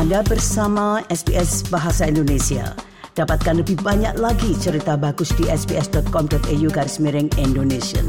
[0.00, 2.72] Anda bersama SBS Bahasa Indonesia.
[3.12, 8.00] Dapatkan lebih banyak lagi cerita bagus di sbs.com.au garis miring Indonesia.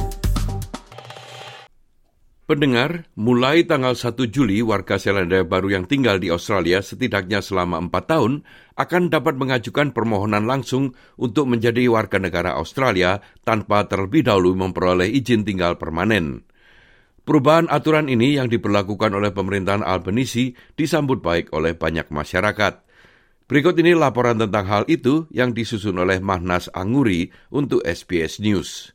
[2.48, 7.92] Pendengar, mulai tanggal 1 Juli warga Selandia Baru yang tinggal di Australia setidaknya selama 4
[8.08, 8.48] tahun
[8.80, 15.44] akan dapat mengajukan permohonan langsung untuk menjadi warga negara Australia tanpa terlebih dahulu memperoleh izin
[15.44, 16.48] tinggal permanen.
[17.32, 22.84] Perubahan aturan ini yang diberlakukan oleh pemerintahan Albanisi disambut baik oleh banyak masyarakat.
[23.48, 28.92] Berikut ini laporan tentang hal itu yang disusun oleh Mahnas Anguri untuk SBS News.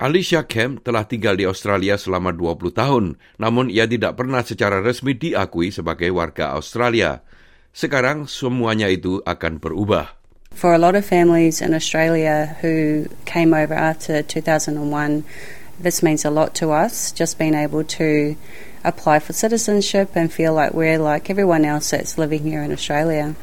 [0.00, 5.12] Alicia Kemp telah tinggal di Australia selama 20 tahun, namun ia tidak pernah secara resmi
[5.12, 7.20] diakui sebagai warga Australia.
[7.68, 10.08] Sekarang semuanya itu akan berubah.
[10.56, 15.20] For a lot of families in Australia who came over after 2001,
[15.80, 18.36] this means a lot to us, just being able to
[18.84, 23.34] apply for citizenship and feel like we're like everyone else that's living here in Australia.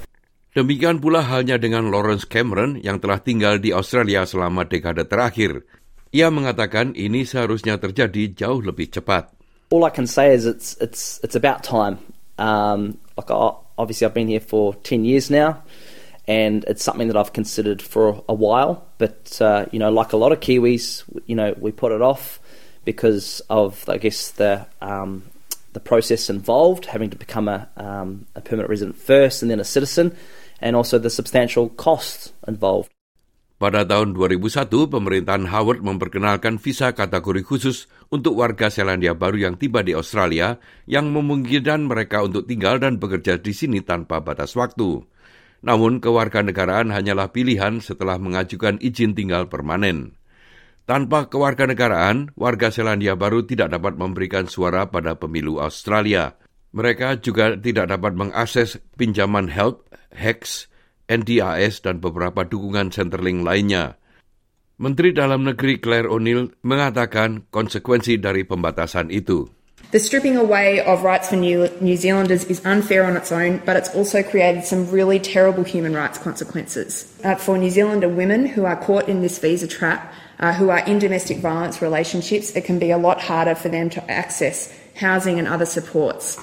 [0.53, 5.65] Demikian pula halnya dengan Lawrence Cameron yang telah tinggal di Australia selama dekade terakhir.
[6.13, 9.33] Ia mengatakan ini seharusnya terjadi jauh lebih cepat.
[9.73, 11.97] All I can say is it's it's it's about time.
[12.37, 15.65] Um, like I, obviously I've been here for ten years now,
[16.27, 18.85] and it's something that I've considered for a while.
[18.97, 22.39] But uh, you know, like a lot of Kiwis, you know, we put it off
[22.85, 25.23] because of I guess the um,
[25.73, 29.67] the process involved, having to become a um, a permanent resident first and then a
[29.67, 30.15] citizen,
[30.61, 32.89] and also the substantial costs involved.
[33.63, 39.79] Pada tahun 2001, pemerintahan Howard memperkenalkan visa kategori khusus untuk warga Selandia Baru yang tiba
[39.79, 45.07] di Australia yang memungkinkan mereka untuk tinggal dan bekerja di sini tanpa batas waktu.
[45.63, 50.19] Namun, kewarganegaraan hanyalah pilihan setelah mengajukan izin tinggal permanen.
[50.83, 56.35] Tanpa kewarganegaraan, warga Selandia Baru tidak dapat memberikan suara pada pemilu Australia.
[56.75, 60.67] Mereka juga tidak dapat mengakses pinjaman HELP, HEX,
[61.07, 63.95] NDIS dan beberapa dukungan Centerlink lainnya.
[64.75, 69.47] Menteri Dalam Negeri Claire O'Neill mengatakan konsekuensi dari pembatasan itu.
[69.93, 73.77] The stripping away of rights for New, New Zealanders is unfair on its own, but
[73.77, 77.05] it's also created some really terrible human rights consequences.
[77.21, 80.09] Uh, for New Zealander women who are caught in this visa trap,
[80.41, 83.93] uh, who are in domestic violence relationships, it can be a lot harder for them
[83.93, 86.41] to access housing and other supports.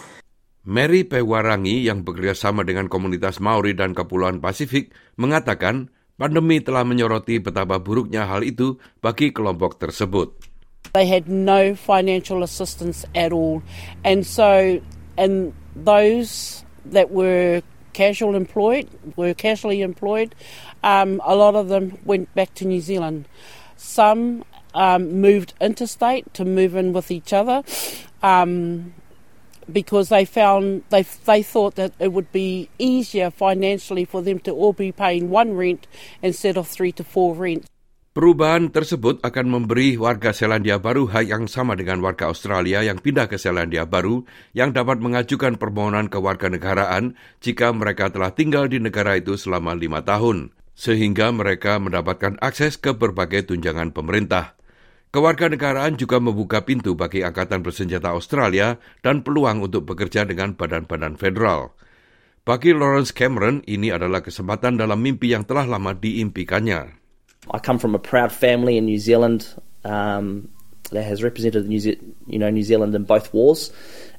[0.63, 7.43] Mary Pewarangi yang bekerja sama dengan komunitas Maori dan Kepulauan Pasifik mengatakan pandemi telah menyoroti
[7.43, 10.50] betapa buruknya hal itu bagi kelompok tersebut.
[10.93, 13.63] They had no financial assistance at all.
[14.05, 14.81] And so,
[15.17, 17.63] and those that were
[17.93, 20.35] casual employed, were casually employed,
[20.83, 23.27] um, a lot of them went back to New Zealand.
[23.77, 27.63] Some um, moved interstate to move in with each other.
[28.23, 28.95] Um,
[29.73, 34.51] because they found they they thought that it would be easier financially for them to
[34.53, 35.87] all be paying one rent
[36.23, 37.69] instead of three to four rents.
[38.11, 43.31] Perubahan tersebut akan memberi warga Selandia Baru hak yang sama dengan warga Australia yang pindah
[43.31, 49.39] ke Selandia Baru yang dapat mengajukan permohonan kewarganegaraan jika mereka telah tinggal di negara itu
[49.39, 54.59] selama lima tahun, sehingga mereka mendapatkan akses ke berbagai tunjangan pemerintah.
[55.15, 61.79] Kewarganegaraan juga membuka pintu bagi Angkatan Bersenjata Australia dan peluang untuk bekerja dengan badan-badan federal.
[62.43, 67.00] Bagi Lawrence Cameron, ini adalah kesempatan dalam mimpi yang telah lama diimpikannya.
[67.49, 69.49] I come from a proud family in New Zealand
[69.85, 70.49] um,
[70.91, 73.73] that has represented New, Ze- you know, New Zealand in both wars.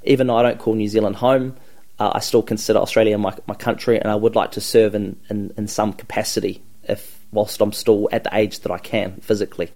[0.03, 1.55] Even though I don't call New Zealand home,
[1.99, 5.19] uh, I still consider Australia my, my country, and I would like to serve in,
[5.29, 9.71] in, in some capacity if whilst I'm still at the age that I can physically.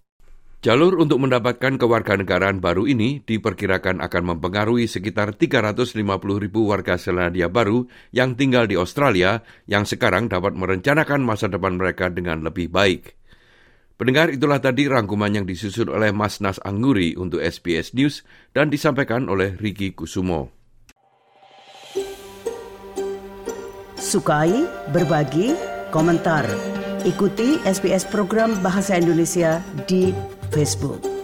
[0.65, 6.01] Jalur untuk mendapatkan kewarganegaraan baru ini diperkirakan akan mempengaruhi sekitar 350
[6.41, 12.09] ribu warga Selandia Baru yang tinggal di Australia yang sekarang dapat merencanakan masa depan mereka
[12.09, 13.13] dengan lebih baik.
[13.95, 19.31] Pendengar itulah tadi rangkuman yang disusun oleh Mas Nas Angguri untuk SBS News dan disampaikan
[19.31, 20.51] oleh Riki Kusumo.
[23.95, 25.55] Sukai, berbagi,
[25.95, 26.43] komentar.
[27.07, 30.11] Ikuti SBS program Bahasa Indonesia di
[30.51, 31.14] Facebook.